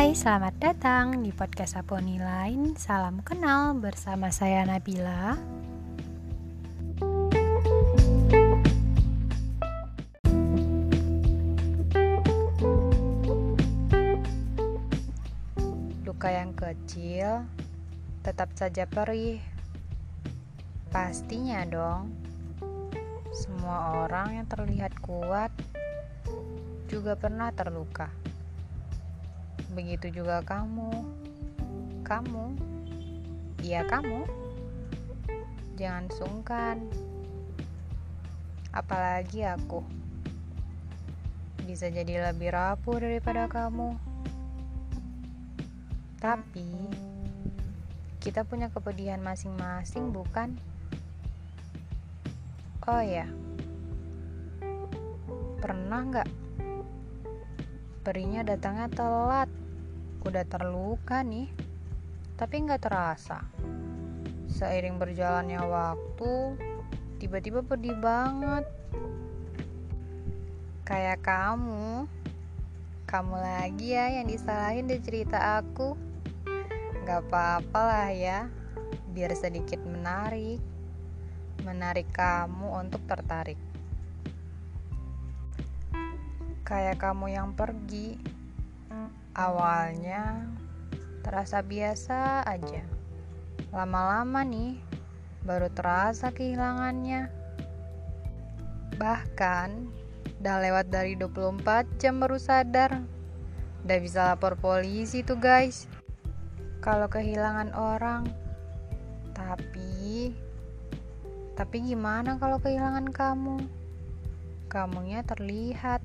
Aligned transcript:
Hai, 0.00 0.16
selamat 0.16 0.56
datang 0.56 1.20
di 1.20 1.28
podcast 1.28 1.76
Aponi 1.76 2.16
Lain. 2.16 2.72
Salam 2.72 3.20
kenal 3.20 3.76
bersama 3.76 4.32
saya 4.32 4.64
Nabila. 4.64 5.36
Luka 16.08 16.32
yang 16.32 16.56
kecil 16.56 17.44
tetap 18.24 18.56
saja 18.56 18.88
perih. 18.88 19.36
Pastinya 20.88 21.60
dong. 21.68 22.08
Semua 23.36 24.08
orang 24.08 24.32
yang 24.32 24.48
terlihat 24.48 24.96
kuat 25.04 25.52
juga 26.88 27.20
pernah 27.20 27.52
terluka. 27.52 28.19
Begitu 29.70 30.22
juga 30.22 30.42
kamu. 30.42 30.90
Kamu. 32.02 32.44
Iya, 33.62 33.86
kamu. 33.86 34.26
Jangan 35.78 36.06
sungkan. 36.10 36.76
Apalagi 38.74 39.46
aku. 39.46 39.86
Bisa 41.66 41.86
jadi 41.86 42.30
lebih 42.30 42.50
rapuh 42.50 42.98
daripada 42.98 43.46
kamu. 43.46 43.94
Tapi 46.20 46.68
kita 48.20 48.44
punya 48.44 48.68
kepedihan 48.68 49.22
masing-masing, 49.24 50.12
bukan? 50.12 50.52
Oh 52.84 53.00
ya, 53.00 53.28
pernah 55.62 56.00
nggak 56.00 56.28
perinya 58.02 58.42
datangnya 58.42 58.88
telat? 58.90 59.59
Udah 60.20 60.44
terluka 60.44 61.24
nih, 61.24 61.48
tapi 62.36 62.60
nggak 62.60 62.84
terasa. 62.84 63.40
Seiring 64.52 65.00
berjalannya 65.00 65.64
waktu, 65.64 66.60
tiba-tiba 67.16 67.64
pedih 67.64 67.96
banget. 67.96 68.68
Kayak 70.84 71.24
kamu, 71.24 72.04
kamu 73.08 73.36
lagi 73.40 73.96
ya 73.96 74.06
yang 74.20 74.28
disalahin 74.28 74.90
di 74.90 75.00
cerita 75.00 75.62
aku. 75.62 75.96
Gak 77.08 77.26
apa-apa 77.26 77.80
lah 77.80 78.08
ya, 78.12 78.46
biar 79.16 79.32
sedikit 79.32 79.80
menarik. 79.82 80.60
Menarik 81.64 82.12
kamu 82.12 82.76
untuk 82.76 83.00
tertarik. 83.08 83.58
Kayak 86.62 87.02
kamu 87.02 87.34
yang 87.34 87.50
pergi, 87.56 88.14
awalnya 89.40 90.44
terasa 91.24 91.64
biasa 91.64 92.44
aja. 92.44 92.84
Lama-lama 93.72 94.44
nih, 94.44 94.76
baru 95.48 95.72
terasa 95.72 96.28
kehilangannya. 96.28 97.32
Bahkan, 99.00 99.68
udah 100.44 100.56
lewat 100.60 100.92
dari 100.92 101.16
24 101.16 101.88
jam 101.96 102.20
baru 102.20 102.36
sadar. 102.36 103.00
Udah 103.80 103.98
bisa 104.04 104.20
lapor 104.28 104.60
polisi 104.60 105.24
tuh 105.24 105.40
guys 105.40 105.88
kalau 106.84 107.08
kehilangan 107.08 107.72
orang. 107.72 108.28
Tapi 109.32 110.32
tapi 111.56 111.76
gimana 111.84 112.36
kalau 112.40 112.60
kehilangan 112.60 113.08
kamu? 113.12 113.56
Kamunya 114.68 115.20
terlihat. 115.24 116.00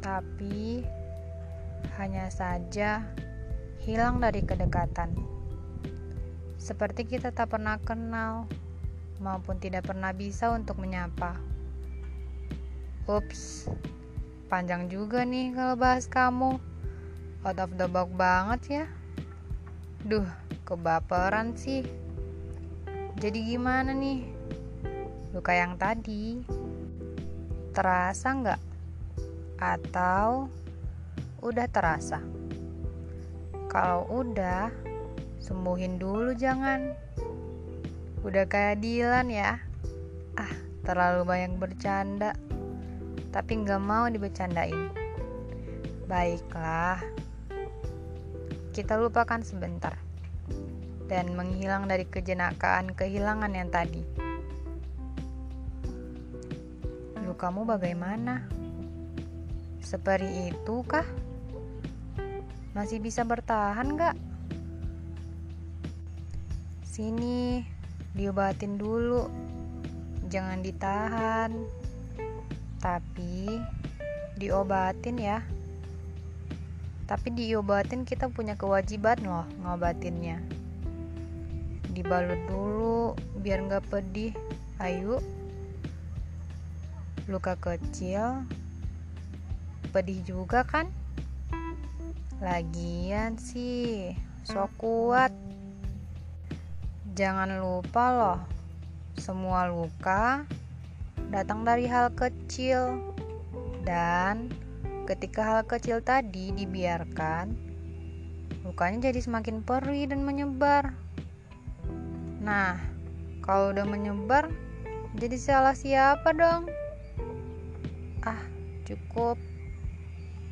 Tapi 0.00 0.84
hanya 1.98 2.30
saja 2.32 3.02
hilang 3.82 4.22
dari 4.22 4.42
kedekatan. 4.46 5.14
Seperti 6.62 7.06
kita 7.06 7.34
tak 7.34 7.50
pernah 7.50 7.74
kenal 7.82 8.46
maupun 9.18 9.58
tidak 9.58 9.90
pernah 9.90 10.14
bisa 10.14 10.54
untuk 10.54 10.78
menyapa. 10.78 11.34
Ups, 13.10 13.66
panjang 14.46 14.86
juga 14.86 15.26
nih 15.26 15.50
kalau 15.50 15.74
bahas 15.74 16.06
kamu. 16.06 16.62
Out 17.42 17.58
of 17.58 17.74
the 17.74 17.90
box 17.90 18.10
banget 18.14 18.60
ya. 18.70 18.84
Duh, 20.06 20.26
kebaperan 20.62 21.58
sih. 21.58 21.82
Jadi 23.18 23.38
gimana 23.42 23.90
nih? 23.90 24.22
Luka 25.34 25.50
yang 25.50 25.74
tadi 25.74 26.46
terasa 27.74 28.30
nggak? 28.30 28.62
Atau 29.58 30.46
udah 31.42 31.66
terasa? 31.66 32.22
Kalau 33.66 34.06
udah, 34.08 34.70
sembuhin 35.42 35.98
dulu 35.98 36.32
jangan. 36.38 36.94
Udah 38.22 38.46
kayak 38.46 38.78
Dilan 38.78 39.26
ya. 39.26 39.58
Ah, 40.38 40.54
terlalu 40.86 41.26
banyak 41.26 41.58
bercanda. 41.58 42.32
Tapi 43.34 43.52
nggak 43.66 43.82
mau 43.82 44.06
dibecandain. 44.06 44.94
Baiklah, 46.06 47.02
kita 48.70 48.96
lupakan 49.00 49.42
sebentar 49.42 49.98
dan 51.10 51.34
menghilang 51.36 51.90
dari 51.90 52.06
kejenakaan 52.06 52.94
kehilangan 52.94 53.52
yang 53.52 53.68
tadi. 53.72 54.04
Lukamu 57.24 57.64
bagaimana? 57.64 58.44
Seperti 59.80 60.52
itu 60.52 60.84
kah? 60.84 61.04
Masih 62.72 63.00
bisa 63.00 63.24
bertahan 63.24 63.96
gak? 63.96 64.16
Sini, 66.84 67.64
diobatin 68.16 68.80
dulu. 68.80 69.28
Jangan 70.28 70.64
ditahan. 70.64 71.52
Tapi 72.80 73.46
diobatin 74.42 75.16
ya 75.22 75.38
tapi 77.06 77.28
diobatin 77.30 78.02
kita 78.02 78.26
punya 78.32 78.56
kewajiban 78.58 79.20
loh 79.22 79.46
ngobatinnya 79.62 80.42
dibalut 81.92 82.40
dulu 82.48 83.12
biar 83.38 83.68
nggak 83.68 83.84
pedih 83.86 84.32
ayo 84.80 85.20
luka 87.28 87.54
kecil 87.60 88.48
pedih 89.92 90.24
juga 90.24 90.64
kan 90.64 90.88
lagian 92.42 93.38
sih 93.38 94.18
sok 94.42 94.74
kuat 94.82 95.30
jangan 97.14 97.62
lupa 97.62 98.04
loh 98.10 98.40
semua 99.14 99.70
luka 99.70 100.42
datang 101.30 101.62
dari 101.62 101.86
hal 101.86 102.10
kecil 102.12 103.14
dan 103.86 104.50
Ketika 105.02 105.42
hal 105.42 105.60
kecil 105.66 105.98
tadi 105.98 106.54
dibiarkan, 106.54 107.50
lukanya 108.62 109.10
jadi 109.10 109.18
semakin 109.18 109.66
perih 109.66 110.06
dan 110.06 110.22
menyebar. 110.22 110.94
Nah, 112.38 112.78
kalau 113.42 113.74
udah 113.74 113.82
menyebar, 113.82 114.46
jadi 115.18 115.34
salah 115.34 115.74
siapa 115.74 116.30
dong? 116.30 116.70
Ah, 118.22 118.38
cukup. 118.86 119.34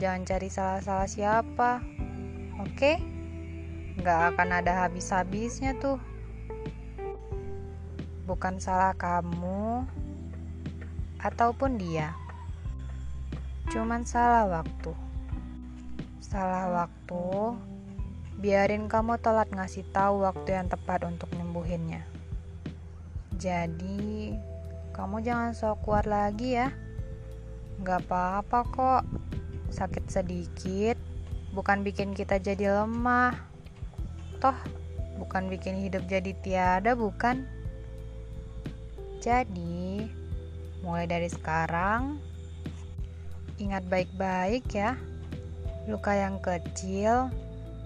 Jangan 0.00 0.24
cari 0.24 0.48
salah-salah 0.48 1.04
siapa. 1.04 1.84
Oke? 2.56 2.96
Nggak 4.00 4.32
akan 4.32 4.48
ada 4.64 4.88
habis-habisnya 4.88 5.76
tuh. 5.76 6.00
Bukan 8.24 8.56
salah 8.64 8.96
kamu 8.96 9.84
ataupun 11.20 11.76
dia. 11.76 12.16
Cuman 13.68 14.08
salah 14.08 14.48
waktu. 14.48 14.96
Salah 16.24 16.72
waktu. 16.72 17.60
Biarin 18.40 18.88
kamu 18.88 19.20
telat 19.20 19.52
ngasih 19.52 19.84
tahu 19.92 20.24
waktu 20.24 20.56
yang 20.56 20.72
tepat 20.72 21.04
untuk 21.04 21.28
nyembuhinnya. 21.36 22.08
Jadi, 23.36 24.32
kamu 24.96 25.20
jangan 25.20 25.52
sok 25.52 25.84
kuat 25.84 26.08
lagi 26.08 26.56
ya. 26.56 26.72
Gak 27.84 28.08
apa-apa 28.08 28.58
kok. 28.64 29.04
Sakit 29.70 30.10
sedikit 30.10 30.98
bukan 31.54 31.82
bikin 31.86 32.14
kita 32.14 32.38
jadi 32.38 32.82
lemah. 32.82 33.34
Toh, 34.42 34.56
bukan 35.16 35.50
bikin 35.50 35.80
hidup 35.80 36.04
jadi 36.10 36.34
tiada, 36.44 36.92
bukan? 36.92 37.46
Jadi, 39.20 40.08
mulai 40.80 41.04
dari 41.04 41.28
sekarang, 41.28 42.16
Ingat 43.60 43.92
baik-baik 43.92 44.72
ya, 44.72 44.96
luka 45.84 46.16
yang 46.16 46.40
kecil 46.40 47.28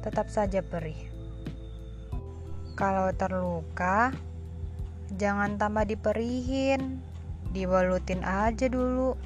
tetap 0.07 0.31
saja 0.31 0.63
perih. 0.63 1.11
Kalau 2.79 3.11
terluka, 3.11 4.15
jangan 5.19 5.59
tambah 5.59 5.83
diperihin, 5.83 7.03
dibalutin 7.51 8.23
aja 8.23 8.71
dulu. 8.71 9.19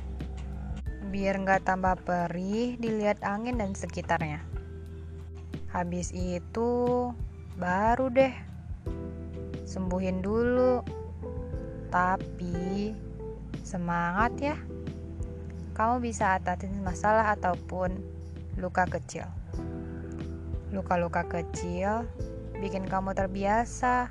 Biar 1.08 1.40
nggak 1.40 1.64
tambah 1.64 1.96
perih 2.04 2.76
dilihat 2.76 3.24
angin 3.24 3.56
dan 3.56 3.72
sekitarnya. 3.72 4.44
Habis 5.72 6.12
itu 6.12 7.08
baru 7.56 8.12
deh 8.12 8.34
sembuhin 9.64 10.20
dulu. 10.20 10.84
Tapi 11.88 12.92
semangat 13.64 14.32
ya. 14.40 14.56
Kamu 15.72 16.04
bisa 16.04 16.36
atasin 16.36 16.84
masalah 16.84 17.32
ataupun 17.32 17.96
luka 18.60 18.84
kecil. 18.84 19.24
Luka-luka 20.68 21.24
kecil 21.24 22.04
bikin 22.58 22.84
kamu 22.84 23.14
terbiasa 23.16 24.10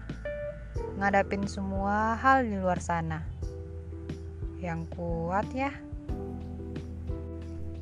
ngadapin 0.98 1.46
semua 1.46 2.18
hal 2.18 2.42
di 2.48 2.58
luar 2.58 2.82
sana. 2.82 3.22
Yang 4.58 4.90
kuat 4.98 5.46
ya. 5.54 5.87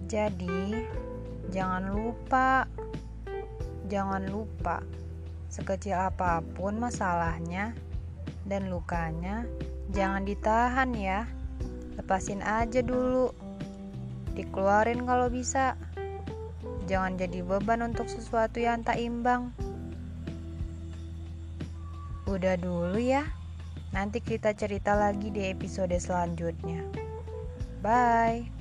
Jadi, 0.06 0.86
jangan 1.50 1.90
lupa 1.90 2.70
jangan 3.86 4.26
lupa 4.26 4.82
sekecil 5.46 5.94
apa 5.94 6.42
pun 6.42 6.82
masalahnya 6.82 7.78
dan 8.50 8.68
lukanya 8.68 9.46
jangan 9.94 10.26
ditahan 10.26 10.92
ya. 10.94 11.30
Lepasin 11.96 12.44
aja 12.44 12.84
dulu. 12.84 13.32
Dikeluarin 14.36 15.08
kalau 15.08 15.32
bisa. 15.32 15.80
Jangan 16.86 17.18
jadi 17.18 17.42
beban 17.42 17.82
untuk 17.82 18.06
sesuatu 18.12 18.60
yang 18.60 18.84
tak 18.84 19.00
imbang. 19.00 19.50
Udah 22.28 22.60
dulu 22.60 23.00
ya. 23.00 23.26
Nanti 23.96 24.20
kita 24.20 24.52
cerita 24.52 24.92
lagi 24.92 25.32
di 25.32 25.48
episode 25.48 25.96
selanjutnya. 25.96 26.84
Bye. 27.80 28.55